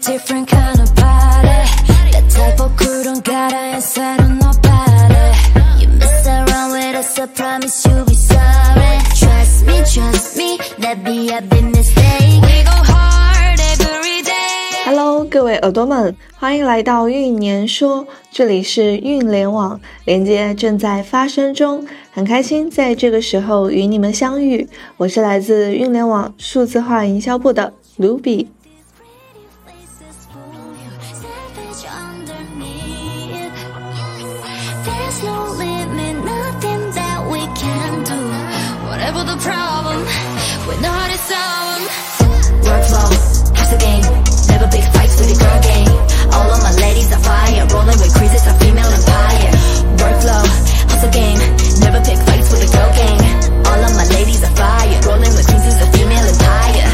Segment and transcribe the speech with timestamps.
[0.00, 1.48] different kind of party.
[2.12, 5.36] That type of cool don't gotta inside of nobody.
[5.78, 8.98] You mess around with us, I promise you'll be sorry.
[9.14, 12.40] Trust me, trust me, that be a big mistake.
[12.42, 14.86] We go hard every day.
[14.86, 24.66] Hello，各位耳朵们，欢迎来到运年说，这里是运联网，连接正在发生中，很开心在这个时候与你们相遇。
[24.96, 28.48] 我是来自运联网数字化营销部的卢比。
[34.85, 38.19] There's no limit, nothing that we can do.
[38.89, 39.99] Whatever the problem,
[40.67, 41.83] we know how to solve 'em.
[42.67, 43.09] Workflow,
[43.57, 44.05] hustle game,
[44.49, 45.93] never big fights with the girl game.
[46.35, 49.51] All of my ladies are fire, rolling with cruises, a female empire.
[50.01, 50.43] Workflow,
[50.89, 51.39] hustle game,
[51.85, 53.21] never pick fights with the girl game.
[53.69, 56.89] All of my ladies are fire, rolling with cruises, a female empire.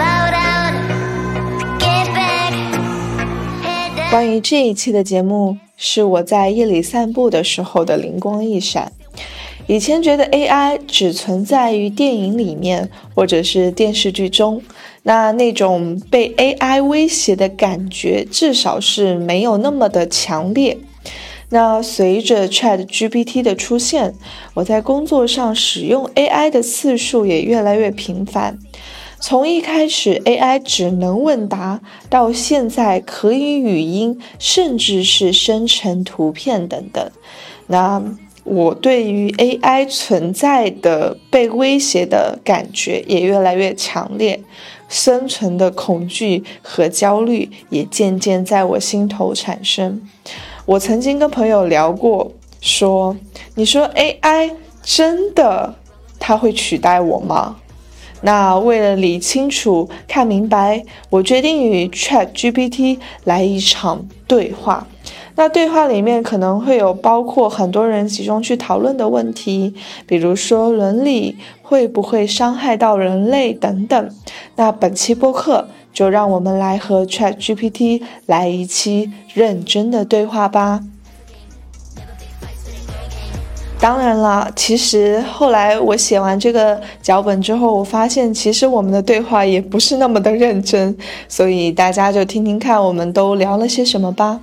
[0.00, 0.72] Bow down,
[1.78, 2.52] get back,
[3.64, 4.10] head down.
[4.10, 8.91] 关于这一期的节目， 是我在夜里散步的时候的灵光一闪。
[9.65, 14.61] 以前觉得 AI 只存在于电影里面或者是电视剧中，
[15.01, 20.77] 那那种被 AI 威胁的感觉，至少是没有那么的强烈。
[21.49, 24.13] 那随着 Chat GPT 的出现，
[24.53, 28.59] 我在工作上使用 AI 的次数也越来越频繁。
[29.21, 37.11] 从一开始 AI 只能问答，到现在可以语音，甚至是生成图片等等。
[37.67, 38.03] 那
[38.43, 44.41] 我对于 AI 存在的被威胁的感觉也越来越强烈，
[44.89, 50.01] 生存的恐惧和焦虑也渐渐在我心头产生。
[50.65, 53.15] 我曾经跟朋友聊过，说
[53.53, 54.51] ：“你说 AI
[54.83, 55.75] 真的
[56.19, 57.57] 它会取代我吗？”
[58.21, 64.87] 那为了理清楚、看明白，我决定与 Chat GPT 来一场对话。
[65.35, 69.73] 那对话里面可能会有包括很多人集中去讨论的问题，
[70.05, 74.15] 比如说伦理会不会伤害到人类等等。
[74.57, 80.81] 那本期播客就让我们来和 Chat GPT 来一期认真的对话吧。
[83.81, 90.95] 当然啦，其实后来我写完这个脚本之后，我发现其实我们的对话也不是那么的认真，
[91.27, 94.39] 所以大家就听听看我们都聊了些什么吧。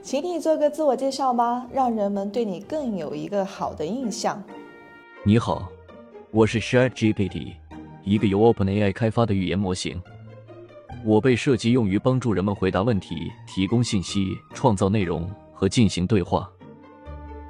[0.00, 4.42] 请你做个自我介绍吧，让人们对你更有一个好的印象。
[5.24, 5.70] 你好，
[6.30, 7.52] 我是 ChatGPT，
[8.02, 10.00] 一个由 OpenAI 开发的语言模型。
[11.04, 16.50] 我被设计用于帮助人们回答问题、提供信息、创造内容和进行对话。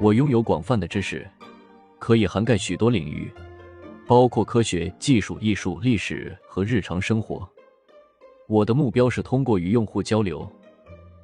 [0.01, 1.25] 我拥有广泛的知识，
[2.01, 3.33] 可以涵盖许多领域，
[4.09, 7.49] 包括科学、技术、艺术、历史和日常生活。
[8.49, 10.51] 我的目标是通过与用户交流，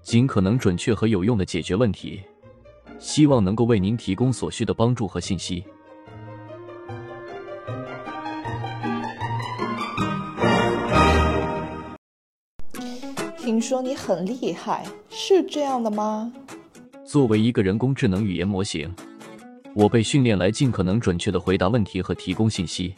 [0.02, 2.20] 尽可能准确和有用的解决问题，
[2.98, 5.64] 希望能够为您提供所需的帮助和信息。
[13.36, 16.32] 听说你很厉害，是这样的吗？
[17.06, 18.94] 作为一个人工智能语言模型，
[19.74, 22.94] 我被训练来尽可能准确的回答问题和提供信息。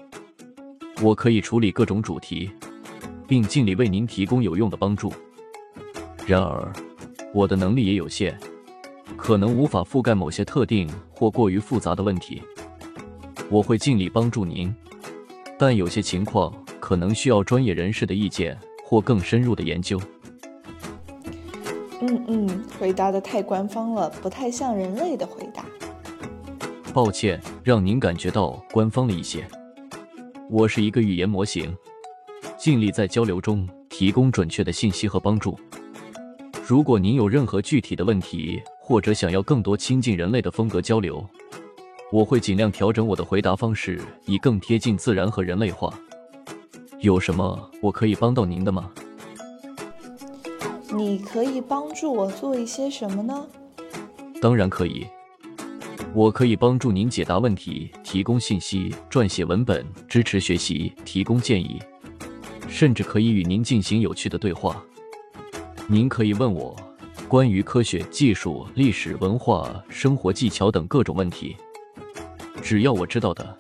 [1.00, 2.50] 我可以处理各种主题，
[3.29, 5.12] 并尽力为您提供有用的帮助。
[6.26, 6.73] 然而，
[7.32, 8.37] 我的能力也有限，
[9.17, 12.43] 可能无法覆盖某些特定或过于复杂的问题。
[13.49, 14.75] 我会尽力帮助您，
[15.59, 20.00] 但有些情况可能需要专业人士的意见或更深入的研究。
[22.00, 25.65] 嗯嗯，回答的太官方了，不太像人类的回答。
[26.93, 29.47] 抱歉，让您感觉到官方了一些。
[30.49, 31.77] 我是一个语言模型，
[32.59, 35.56] 尽力在交流中提供准确的信息和帮助。
[36.70, 41.28] 如果您有任何具体的问题，或者想要更多亲近人类的风格交流，
[42.12, 45.93] 我会尽量调整我的回答方式，以更贴近自然和人类化。
[47.00, 48.88] 有什么我可以帮到您的吗？
[50.94, 53.44] 你可以帮助我做一些什么呢？
[54.40, 55.05] 当然可以。
[56.14, 61.81] 我可以帮助您解答问题，提供信息，撰写文本，支持学习，提供建议，
[62.69, 64.81] 甚至可以与您进行有趣的对话。
[65.92, 66.76] 您可以问我
[67.26, 71.56] 关于科学技术、历史文化、生活技巧等各种问题，
[72.62, 73.58] 只要我知道的，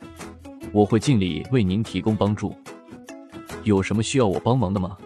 [0.70, 2.54] 我会尽力为您提供帮助。
[3.64, 4.96] 有什么需要我帮忙的吗？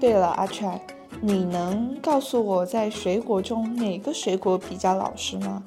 [0.00, 0.80] 对了，阿川，
[1.20, 5.62] 你能告诉我在水果中哪个水果比较老实吗？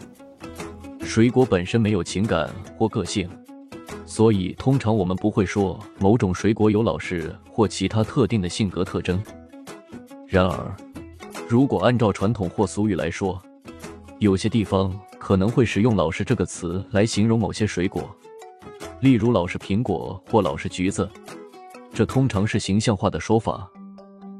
[1.01, 2.49] 水果本身没有情感
[2.79, 3.29] 或个性，
[4.05, 9.21] 所以通常我们不会说某种水果有老实或其他特定的性格特征。
[10.27, 10.75] 然而，
[11.47, 13.41] 如果按照传统或俗语来说，
[14.19, 18.03] 有些地方可能会使用“老实”这个词来形容某些水果，
[19.01, 21.09] 例如老实苹果或老实橘子。
[21.93, 23.69] 这通常是形象化的说法。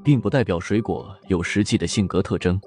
[0.05, 2.61] 并不代表水果有实际的性格特征。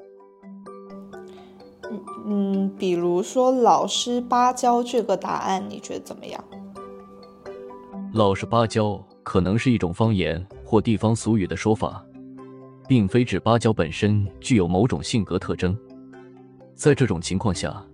[1.88, 6.42] 嗯嗯，比如说老实芭蕉这个答案，你觉得怎么样？
[8.12, 12.02] 老实芭蕉可能是一种方言或地方俗语的说法，
[12.88, 15.76] 并非指芭蕉本身具有某种性格特征。
[16.74, 17.84] 在这种情况下，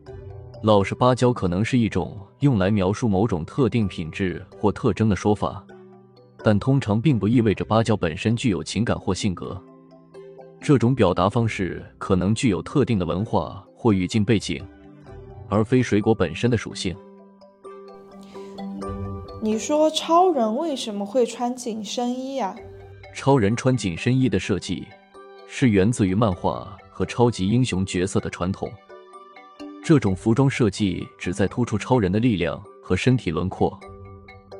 [0.62, 5.64] 老实芭蕉可能是一种用来描述某种特定品质或特征的说法。
[6.44, 9.60] 但通常并不意味着芭蕉本身具有情感或性格。
[10.60, 14.62] 这种表达方式可能具有特定的文化或语境背景，
[15.48, 16.94] 而非水果本身的属性。
[19.44, 22.56] 你说超人为什么会穿紧身衣啊？
[23.14, 24.88] 超人穿紧身衣的设计
[25.46, 28.72] 是源自于漫画和超级英雄角色的传统。
[29.84, 33.78] 这种服装设计旨在突出超人的力量和身体轮廓。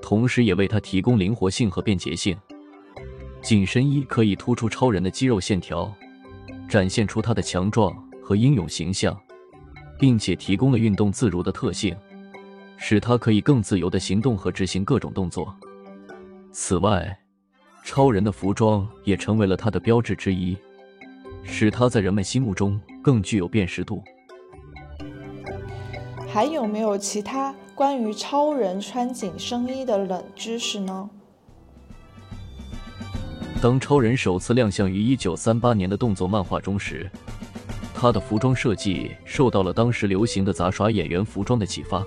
[0.03, 2.37] 同时，也为他提供灵活性和便捷性。
[3.41, 5.91] 紧身衣可以突出超人的肌肉线条，
[6.69, 7.91] 展现出他的强壮
[8.23, 9.19] 和英勇形象，
[9.99, 11.97] 并且提供了运动自如的特性，
[12.77, 15.55] 使他可以更自由的行动和执行各种动作。
[16.53, 17.19] 此外，
[17.85, 20.57] 超人的服装也成为了他的标志之一，
[21.43, 24.03] 使他在人们心目中更具有辨识度。
[26.29, 27.55] 还有没有其他？
[27.75, 31.11] 关于超人穿紧身衣的冷知识呢？
[33.61, 37.11] 当超人首次亮相于一九三八年的动作漫画中时，
[37.95, 42.05] 他的服装设计受到了当时流行的杂耍演员服装的启发。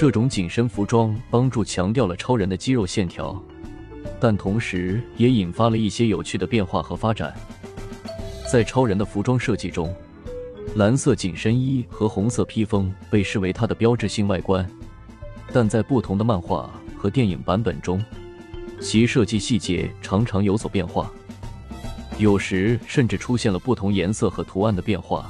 [0.00, 3.36] 这种紧身服装帮助强调了超人的肌肉线条，
[4.20, 7.34] 但同时也引发了一些有趣的变化和发展。
[8.48, 9.92] 在超人的服装设计中。
[10.76, 14.64] 蓝色紧身衣和红色披风被视为他的标志性外观，
[15.52, 18.00] 但在不同的漫画和电影版本中，
[18.80, 21.10] 其设计细节常常有所变化，
[22.18, 25.28] 有时甚至出现了不同颜色和图案的变化。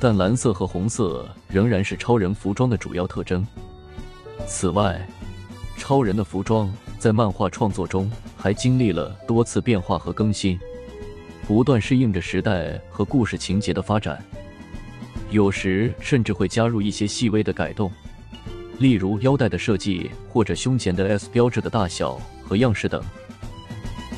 [0.00, 3.46] 但蓝色和红色仍然是超人服装的主要特征。
[4.46, 5.00] 此外，
[5.76, 10.58] 超人的服装在漫画创作中还经历了多次变化和更新，
[11.46, 14.22] 不断适应着时代和故事情节的发展。
[15.30, 17.90] 有时甚至会加入一些细微的改动，
[18.78, 23.02] 例如腰带的设计或者胸前的 S 标志的大小和样式等。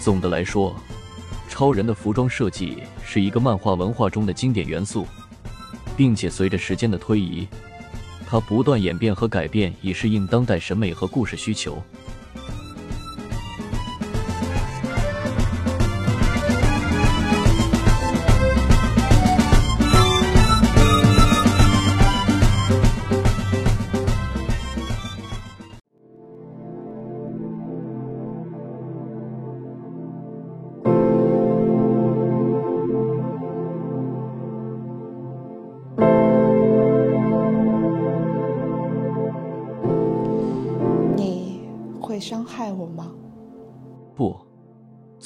[0.01, 0.75] 总的来说，
[1.49, 5.07] 超人的服装设计是一个漫画文化中的经典元素，
[5.97, 7.49] 并且随着时间的推移，
[8.29, 11.81] 它不断演变和改变，以适应当代审美和故事需求。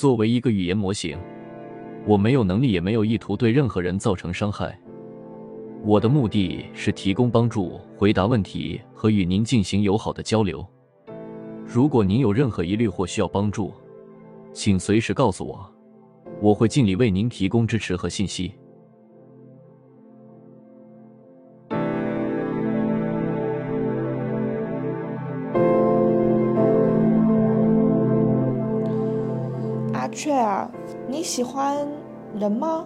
[0.01, 1.19] 作为一个语言模型，
[2.07, 4.81] 我没有能力也没有意图对任何人造成伤害。
[5.85, 10.67] 我的目的是提供帮助、回答问题和与您进行友好的交流。
[11.67, 13.75] 如果您有任何疑虑或需要帮助，
[14.55, 15.71] 请随时告诉我，
[16.41, 18.55] 我会尽力为您提供支持和信息。
[31.31, 31.87] 喜欢
[32.41, 32.85] 人吗？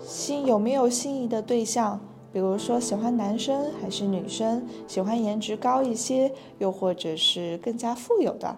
[0.00, 1.98] 心有没有心仪的对象？
[2.30, 4.62] 比如说喜欢男生还是女生？
[4.86, 8.54] 喜欢颜值高一些，又或者是更加富有的？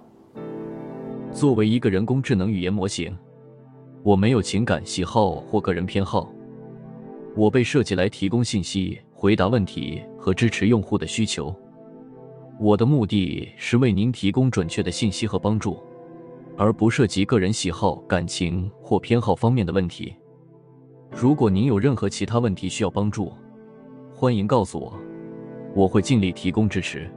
[1.33, 3.17] 作为一个人工智能语言模型，
[4.03, 6.33] 我没有情感喜好或个人偏好。
[7.37, 11.55] 我被设计来提供信息回答问题和支持用户的需求。
[12.59, 15.79] 我的目的是为您提供准确的信息和帮助，
[16.59, 20.13] 而不涉及个人喜好、感情或偏好方面的问题。
[21.13, 23.33] 如果您有任何其他问题需要帮助，
[24.13, 24.93] 欢迎告诉我，
[25.73, 27.09] 我会尽力提供支持。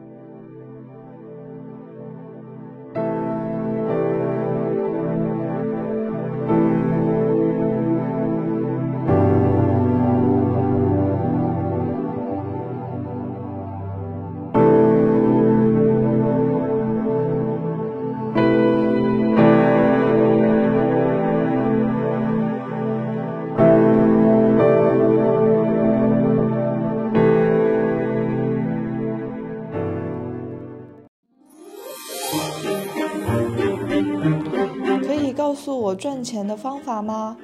[35.52, 37.36] 告诉我赚钱的方法吗？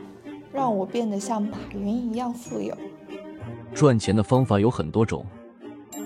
[0.53, 2.73] 让我变得像马云一样富有。
[3.75, 5.25] 赚钱的方法有很多种，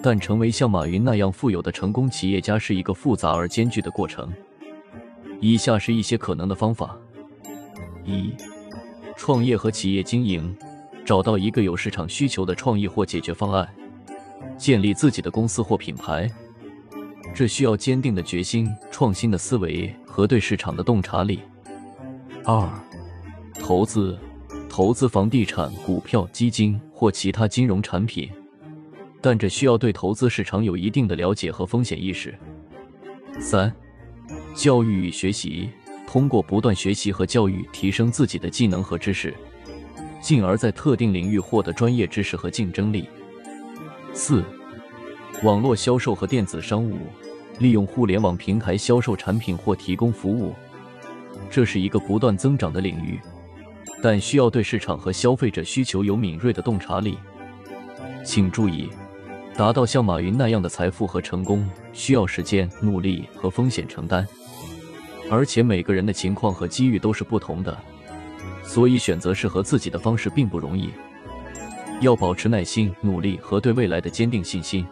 [0.01, 4.34] 但成为像马云那样富有的成功企业家是一个复杂而艰巨的过程。
[5.39, 6.98] 以下是一些可能的方法：
[8.03, 8.34] 一、
[9.15, 10.58] 创业和企业经营，
[11.05, 13.70] 找到一个有市场需求的创意或解决方案，
[14.58, 16.27] 建立自己的公司或品牌。
[17.36, 21.41] 这需要坚定的决心、创新的思维和对市场的洞察力。
[22.43, 22.67] 二、
[23.53, 24.17] 投资，
[24.67, 28.29] 投资房地产、股票、基金或其他金融产品，
[29.21, 32.33] 但这需要对投资市场有一定的了解和风险意识。
[33.39, 33.71] 三、
[34.55, 35.69] 教育与学习，
[36.07, 39.33] 通过不断学习和教育提升自己的技能和知识，
[40.19, 43.07] 进而在特定领域获得专业知识和竞争力。
[44.13, 44.43] 四、
[45.43, 46.98] 网络销售和电子商务。
[47.60, 50.55] 利用互联网平台销售产品或提供服务，
[51.51, 53.20] 这是一个不断增长的领域，
[54.01, 57.17] 但需要对市场和消费者需求有敏锐的洞察力。
[58.24, 58.89] 请注意，
[59.53, 64.25] 达到像马云那样的财富和成功，需要时间、努力和风险承担，
[65.29, 67.77] 而且每个人的情况和机遇都是不同的，
[68.63, 70.89] 所以选择适合自己的方式并不容易。
[72.00, 74.88] 要保持耐心、努力和对未来的坚定信心。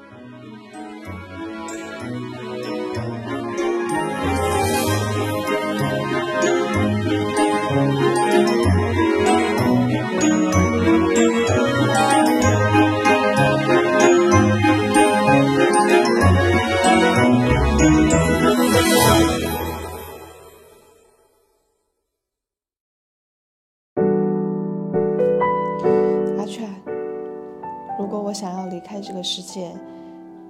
[28.29, 29.71] 我想要离开这个世界，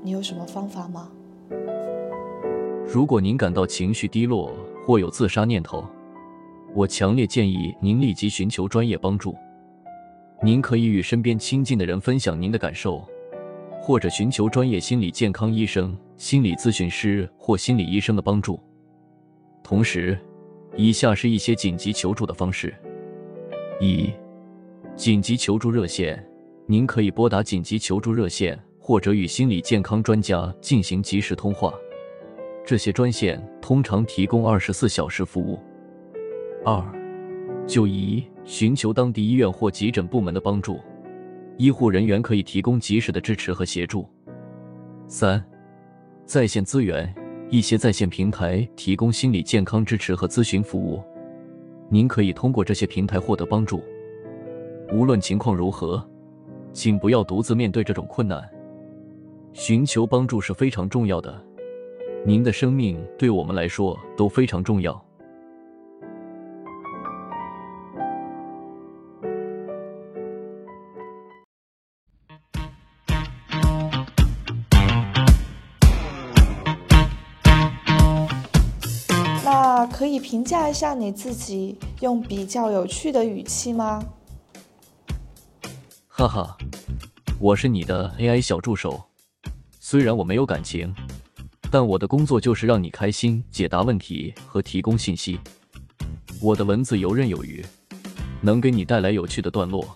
[0.04, 1.10] 你有什么方法吗？
[2.86, 4.54] 如果您感到情绪低落
[4.86, 5.86] 或有自杀念头，
[6.76, 9.34] 我强烈建议您立即寻求专业帮助。
[10.44, 13.02] 您可以与身边亲近的人分享您的感受，
[13.82, 18.60] 或者寻求专业心理健康医生、心理咨询师或心理医生的帮助。
[19.64, 20.20] 同时，
[20.76, 22.76] 以下是一些紧急求助的方式：
[23.80, 24.12] 一、
[24.98, 26.22] 紧急求助热线，
[26.72, 31.74] 您可以拨打紧急求助热线，或者与心理健康专家进行及时通话。
[32.64, 35.60] 这些专线通常提供二十四小时服务。
[36.64, 36.80] 二、
[37.66, 40.80] 就医，寻求当地医院或急诊部门的帮助，
[41.58, 44.08] 医护人员可以提供及时的支持和协助。
[45.08, 45.44] 三、
[46.24, 47.12] 在线资源，
[47.50, 51.04] 一些在线平台提供心理健康支持和咨询服务，
[51.90, 53.82] 您可以通过这些平台获得帮助。
[54.94, 56.08] 无论情况如何，
[56.72, 58.48] 请不要独自面对这种困难，
[59.54, 61.44] 寻求帮助是非常重要的。
[62.26, 65.04] 您的生命对我们来说都非常重要。
[79.46, 84.04] 那可以评价一下你自己，用比较有趣的语气吗？
[86.20, 86.58] 哈哈，
[87.40, 89.02] 我是你的 AI 小助手。
[89.80, 90.94] 虽然我没有感情，
[91.72, 95.40] 但我的工作就是让你开心、解答问题和提供信息。
[96.42, 97.66] 我的文字游刃有余，
[98.42, 99.96] 能给你带来有趣的段落，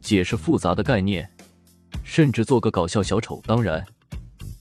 [0.00, 1.28] 解释复杂的概念，
[2.04, 3.42] 甚至做个搞笑小丑。
[3.44, 3.84] 当然，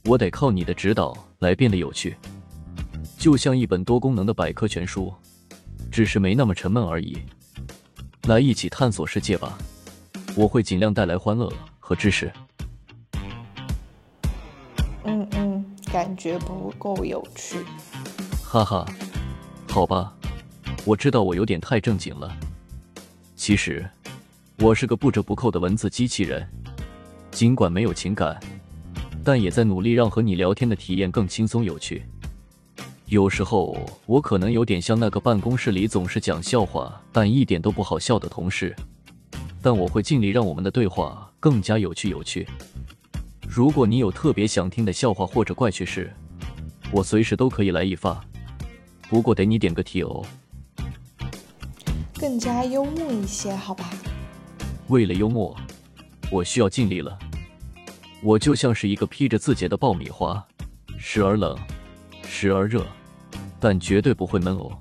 [0.05, 2.17] 我得靠你的指导来变得有趣，
[3.19, 5.13] 就像一本多功能的百科全书，
[5.91, 7.19] 只是没那么沉闷而已。
[8.23, 9.55] 来一起探索世界吧！
[10.37, 12.31] 我会尽量带来欢乐和知识。
[15.03, 17.65] 嗯嗯，感觉不够有趣。
[18.43, 18.85] 哈哈，
[19.67, 20.13] 好吧，
[20.85, 22.31] 我知道我有点太正经了。
[23.35, 23.83] 其实，
[24.59, 26.47] 我是个不折不扣的文字机器人。
[27.31, 28.39] 尽管没有情感，
[29.23, 32.05] 但也在努力让和你聊天的体验更轻松有趣。
[33.05, 33.75] 有时候
[34.05, 38.75] 我可能有点像那个办公室里总是讲笑话但一点都不好笑的同事，
[39.67, 42.47] 但我会尽力让我们的对话更加有趣有趣。
[43.45, 46.09] 如果你有特别想听的笑话或者怪趣事，
[46.89, 48.23] 我随时都可以来一发。
[49.09, 50.25] 不过得你点个题哦。
[52.17, 53.89] 更加幽默一些，好吧？
[54.87, 55.53] 为了幽默，
[56.31, 57.19] 我需要尽力了。
[58.23, 60.41] 我就像是一个披着字节的爆米花，
[60.97, 61.59] 时而冷，
[62.23, 62.87] 时而热。
[63.59, 64.71] 但绝对不会闷哦。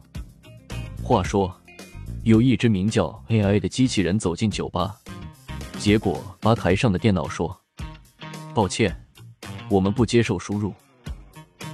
[1.02, 1.52] 话说，
[2.26, 4.96] 有一只名叫 AI 的机器人走进酒吧，
[5.78, 7.56] 结果吧台上的电脑说
[8.52, 9.06] ：“抱歉，
[9.70, 10.74] 我们不接受输入。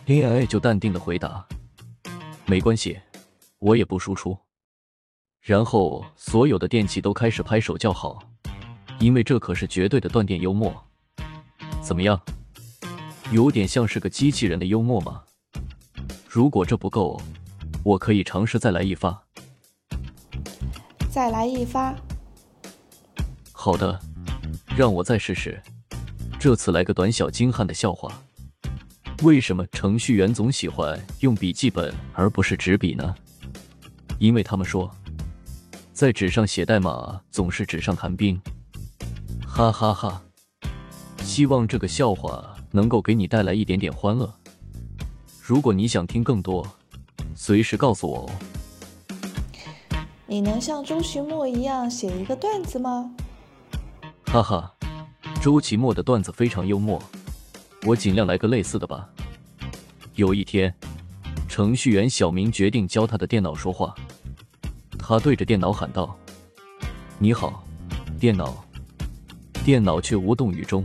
[0.09, 1.43] ”AI 就淡定的回答
[2.45, 3.01] ：“没关系，
[3.61, 4.37] 我也不输出。”
[5.41, 8.23] 然后所有的电器都开始拍手叫好，
[8.99, 10.85] 因为这可是绝对的断电幽默。
[11.81, 12.21] 怎么样？
[13.31, 15.23] 有点像是个机器人的幽默吗？
[16.29, 17.19] 如果这不够，
[17.83, 19.25] 我可以尝试再来一发。
[21.13, 21.95] 再来一发。
[23.53, 24.01] 好的，
[24.75, 25.63] 让我再试试。
[26.41, 28.11] 这次来个短小精悍的笑话。
[29.23, 33.15] 为什么程序员总喜欢用笔记本而不是纸笔呢？
[34.19, 34.91] 因为他们说，
[35.93, 38.41] 在纸上写代码总是纸上谈兵。
[39.47, 40.23] 哈哈哈！
[41.19, 44.33] 希望这个笑话能够给你带来一点点欢乐。
[45.43, 46.67] 如果你想听更多，
[47.35, 48.31] 随时告诉我哦。
[50.33, 53.15] 你能像周奇墨一样写一个段子吗？
[54.25, 54.75] 哈哈，
[55.43, 56.99] 周奇墨的段子非常幽默，
[57.85, 59.07] 我尽量来个类似的吧。
[60.15, 60.75] 有一天，
[61.51, 63.95] 程序员小明决定教他的电脑说话，
[64.99, 66.17] 他对着电脑喊道
[67.21, 67.63] ：“你好，
[68.19, 68.65] 电脑。”
[69.63, 70.83] 电脑却无动于衷。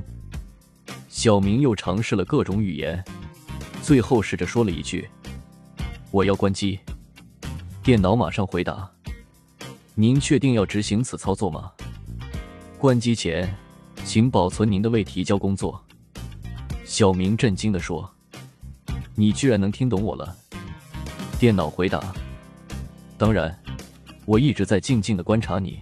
[1.08, 3.02] 小明又尝试了各种语言。
[3.82, 5.10] 最后试着说了一句
[6.12, 6.78] ：“我要关机。”
[7.82, 8.92] 电脑马上回答
[10.00, 11.72] ：“您确定要执行此操作吗？
[12.78, 13.52] 关机前，
[14.06, 15.84] 请保存您的未提交工作。”
[16.86, 18.08] 小明震惊地说
[19.18, 20.38] ：“你居然能听懂我了？”
[21.40, 22.14] 电脑回答
[23.18, 23.60] ：“当然，
[24.26, 25.82] 我一直在静静的观察你。”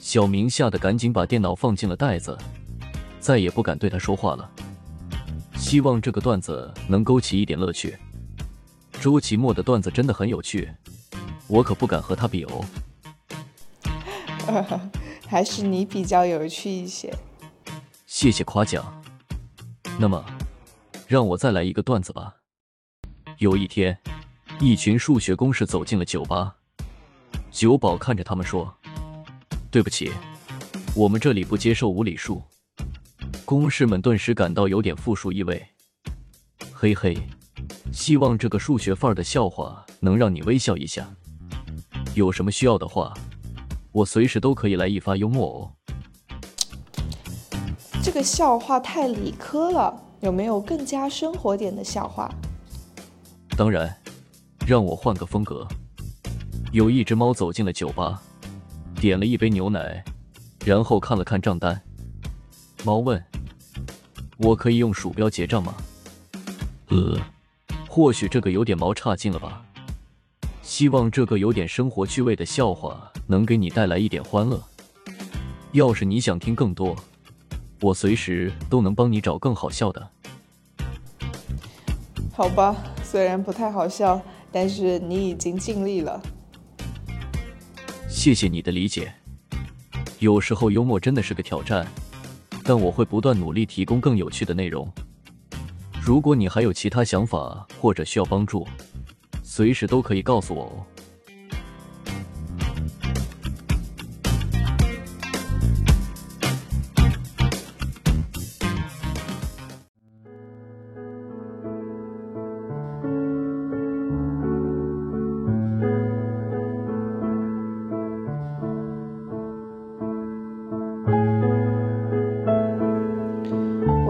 [0.00, 2.38] 小明吓得赶紧把电脑放进了袋子，
[3.20, 4.50] 再也不敢对他说话了。
[5.54, 7.94] 希望这个段子能勾起一点乐趣。
[9.02, 10.66] 周奇墨的段子真的很有趣，
[11.46, 12.64] 我可不敢和他比哦。
[15.28, 17.12] 还是你比较有趣一些。
[18.06, 19.02] 谢谢夸奖。
[19.98, 20.24] 那么，
[21.06, 22.34] 让我再来一个段子吧。
[23.38, 23.98] 有一天，
[24.60, 26.56] 一群数学公式走进了酒吧，
[27.50, 28.72] 酒保看着他们说
[29.70, 30.12] ：“对不起，
[30.94, 32.42] 我们这里不接受无理数。”
[33.44, 35.66] 公士们顿时感到有点负数意味。
[36.72, 37.16] 嘿嘿，
[37.92, 41.08] 希望这个数学范儿的笑话能让你微笑一下。
[42.14, 43.12] 有什么需要的话，
[43.92, 45.56] 我随时都可以来一发幽默哦。
[48.02, 52.28] 这个笑话太理科了，有没有更加生活点的笑话？
[53.56, 53.94] 当然，
[54.66, 55.66] 让我换个风格。
[56.72, 58.22] 有一只猫走进了酒吧，
[58.96, 60.02] 点了一杯牛奶，
[60.64, 61.80] 然后看了看账单。
[62.84, 63.22] 猫问。
[64.38, 65.72] 我可以用鼠标结账吗？
[66.88, 67.16] 呃，
[67.88, 69.64] 或许这个有点毛差劲了吧。
[70.62, 74.62] 希望这个有点生活趣味的笑话能给你带来一点欢乐。
[75.72, 76.96] 要是你想听更多，
[77.80, 80.10] 我随时都能帮你找更好笑的。
[82.32, 86.20] 好吧，虽然不太好笑，但是你已经尽力了。
[88.08, 89.12] 谢谢你的理解。
[90.18, 91.86] 有时候幽默真的是个挑战。
[92.64, 94.88] 但我会不断努力提供更有趣的内容。
[96.00, 98.64] 如果你还有其他想法或者需要帮助，
[99.42, 100.86] 随时都可以告诉我哦。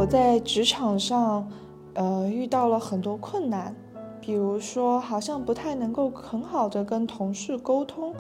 [0.03, 1.49] 我在职场上，
[1.95, 3.73] 呃，遇到了很多困难，
[4.21, 8.13] 比如说，好像不太能够很好的跟同事沟通，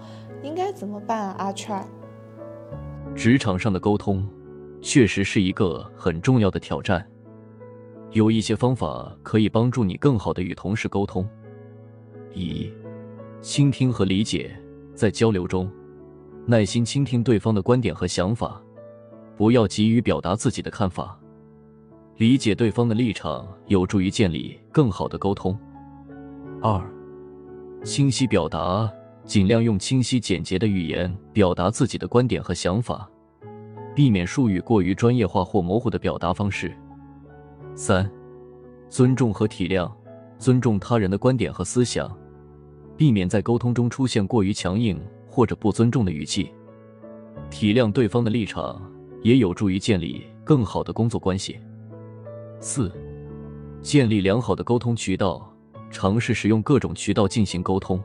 [0.45, 1.35] 应该怎么办啊？
[1.39, 1.85] 阿川
[3.17, 4.25] 职场上的沟通
[4.81, 7.05] 确实是一个很重要的挑战，
[8.13, 11.29] 有一些方法可以帮助你更好的与同事沟通。
[12.33, 12.73] 一、
[13.41, 14.57] 倾听和理解，
[14.95, 15.69] 在交流中，
[16.47, 18.63] 耐心倾听对方的观点和想法。
[19.37, 21.19] 不要急于表达自己的看法，
[22.23, 25.59] 理解对方的立场有助于建立更好的沟通。
[26.63, 26.81] 二，
[27.83, 28.89] 清晰表达，
[29.25, 33.11] 尽量用清晰简洁的语言表达自己的观点和想法，
[33.93, 36.73] 避免术语过于专业化或模糊的表达方式。
[37.75, 38.09] 三，
[38.89, 39.91] 尊重和体谅，
[40.39, 42.09] 尊重他人的观点和思想，
[42.97, 46.53] 避免在沟通中出现过于强硬或者不尊重的语气。
[47.51, 48.81] 体谅对方的立场，
[49.23, 51.59] 也有助于建立更好的工作关系。
[52.65, 52.93] 四，
[53.81, 55.53] 建立良好的沟通渠道。
[55.91, 58.03] 尝试使用各种渠道进行沟通，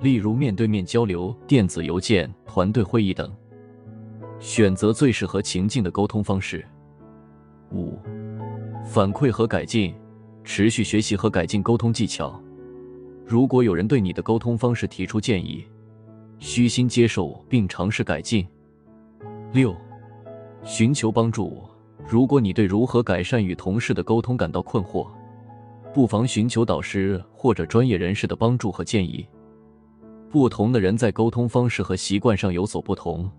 [0.00, 3.30] 例如面对面交流、电子邮件、团队会议等。
[4.40, 6.66] 选择最适合情境的沟通方式。
[7.70, 7.98] 五、
[8.84, 9.94] 反馈和改进，
[10.42, 12.42] 持续学习和改进沟通技巧。
[13.24, 15.64] 如果有人对你的沟通方式提出建议，
[16.38, 18.44] 虚心接受并尝试改进。
[19.52, 19.76] 六、
[20.64, 21.62] 寻求帮助，
[22.08, 25.06] 如果你对如何改善与同事的沟通感到困惑。
[25.92, 29.26] 不妨寻求导师或者专业人士的帮助和建议。
[30.30, 33.30] 不同的人在沟通方式和习惯上有所不同，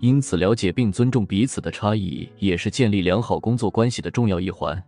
[0.00, 4.82] 因此了解并尊重彼此的差异也是建立良好工作关系的重要一环。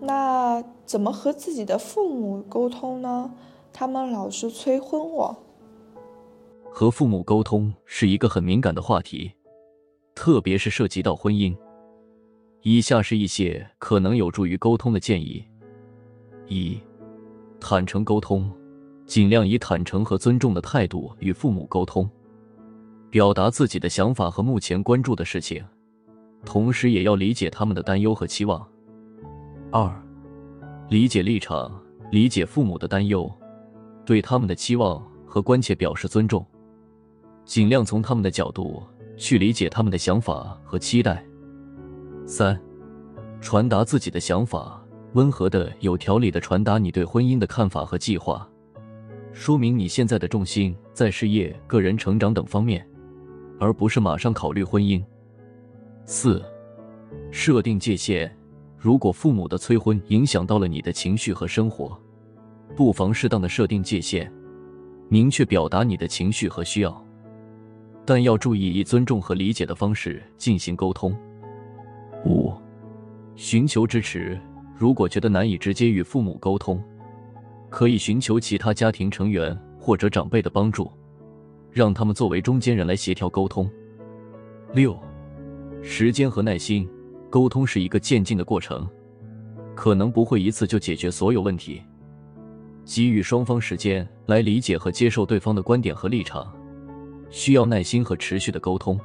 [0.00, 3.30] 那怎么和自己的父母沟通呢？
[3.72, 5.36] 他们老是催婚我。
[6.70, 9.32] 和父母沟通是一个很敏感的话题，
[10.16, 11.56] 特别是涉及到婚姻。
[12.62, 15.44] 以下是一些可能有助于沟通的建议：
[16.48, 16.76] 一、
[17.60, 18.50] 坦诚沟通，
[19.04, 22.10] 尽量以坦诚和尊重的态度与父母沟通，
[23.08, 25.64] 表达自己的想法和目前关注的事情，
[26.44, 28.66] 同时也要理解他们的担忧和期望。
[29.70, 30.02] 二、
[30.88, 33.30] 理解立场，理解父母的担忧，
[34.04, 36.44] 对他们的期望和关切表示尊重，
[37.44, 38.82] 尽量从他们的角度
[39.16, 41.24] 去理解他们的想法和期待。
[42.26, 42.60] 三，
[43.40, 48.48] 传达自己的想法，温和的、有条理的传达你对婚姻的看法和计划，
[49.32, 52.86] 说明你现在的重心在事业、个人成长等方面，
[53.58, 55.02] 而不是马上考虑婚姻。
[56.04, 56.44] 四，
[57.30, 58.30] 设定界限，
[58.76, 61.96] 如果父母的催婚影响到了你的情绪和生活，
[62.74, 64.30] 不妨适当的设定界限，
[65.08, 67.05] 明确表达你的情绪和需要，
[68.06, 71.14] 但要注意以尊重和理解的方式进行沟通。
[72.24, 72.52] 五，
[73.34, 74.40] 寻求支持。
[74.78, 76.82] 如果觉得难以直接与父母沟通，
[77.68, 80.90] 可以寻求其他家庭成员或者长辈的帮助，
[81.70, 83.68] 让他们作为中间人来协调沟通。
[84.72, 84.96] 六，
[85.82, 86.88] 时间和耐心。
[87.28, 88.88] 沟通是一个渐进的过程，
[89.74, 91.82] 可能不会一次就解决所有问题。
[92.84, 96.50] 给予双方时间来理解和接受对方的观点和立场，
[97.30, 98.98] 需要耐心和持续的沟通。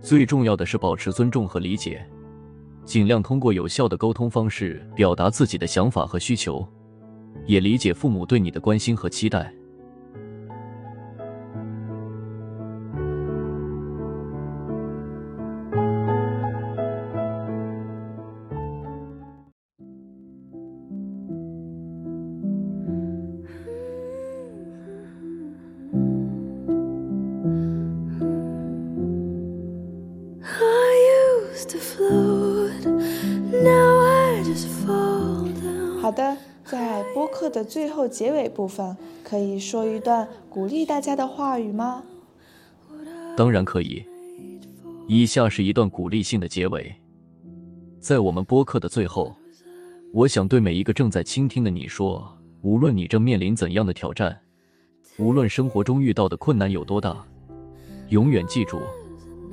[0.00, 2.06] 最重要的是保持尊重和理解，
[2.84, 6.66] 尽量通过有效的沟通方式表达自己的想法和需求，
[7.44, 9.52] 也理解父母对你的关心和期待。
[37.66, 42.02] 最后结尾部分，可以说一段鼓励大家的话语吗？
[43.36, 44.04] 当然可以。
[45.08, 46.94] 以下是一段鼓励性的结尾。
[48.00, 49.36] 在我们播客的最后，
[50.12, 52.26] 我想对每一个正在倾听的你说：
[52.62, 54.36] 无论你正面临怎样的挑战，
[55.18, 57.24] 无论生活中遇到的困难有多大，
[58.08, 58.80] 永远记住，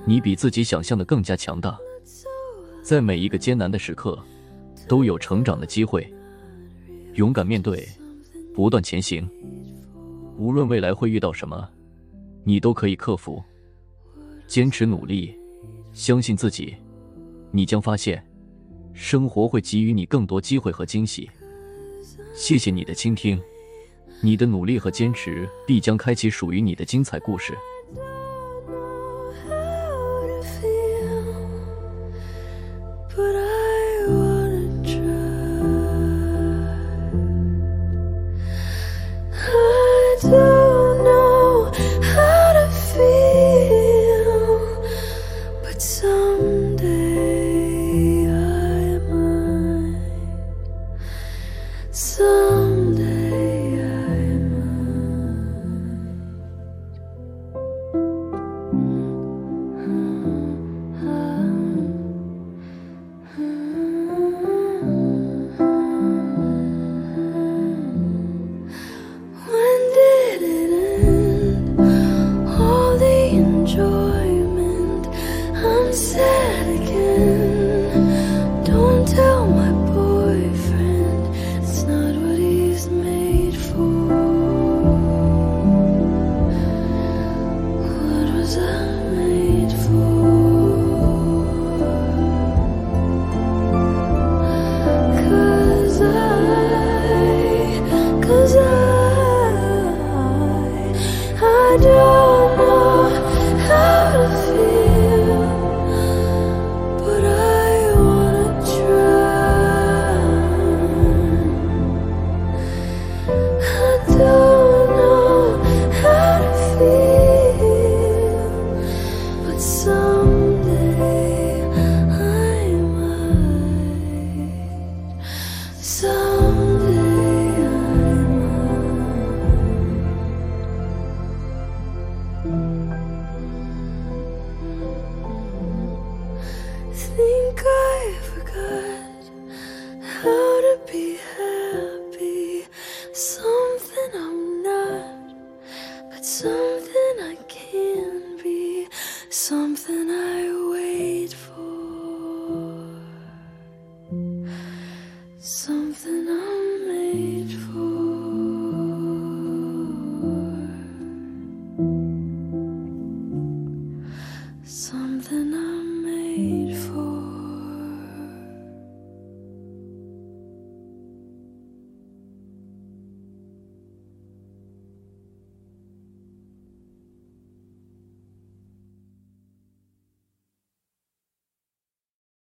[0.06, 1.78] 你比自己想象的更加强大。
[2.82, 4.17] 在每一个艰难的时刻，
[4.88, 6.12] 都有成长的机会。
[7.13, 7.88] 勇敢面对，
[8.53, 9.27] 不断前行。
[10.37, 11.69] 无论未来会遇到什么，
[12.43, 13.41] 你都可以克服。
[14.47, 15.33] 坚持努力，
[15.93, 16.75] 相信自己，
[17.51, 18.23] 你将发现，
[18.93, 21.29] 生活会给予你更多机会和惊喜。
[22.33, 23.39] 谢谢你的倾听，
[24.21, 27.53] 你的努力和坚持必将开启属于你的精彩故事。